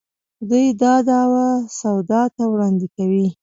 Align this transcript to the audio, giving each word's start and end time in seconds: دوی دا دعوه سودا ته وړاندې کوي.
دوی 0.49 0.65
دا 0.81 0.93
دعوه 1.09 1.47
سودا 1.79 2.21
ته 2.35 2.43
وړاندې 2.51 2.87
کوي. 2.95 3.25